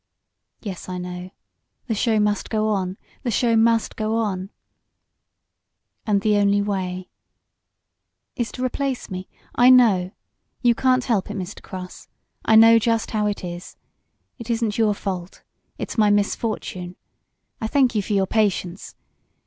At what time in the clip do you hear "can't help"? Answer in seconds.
10.73-11.29